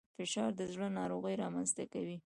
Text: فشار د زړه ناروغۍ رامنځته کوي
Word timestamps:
فشار 0.19 0.51
د 0.59 0.61
زړه 0.73 0.87
ناروغۍ 0.99 1.35
رامنځته 1.43 1.83
کوي 1.93 2.17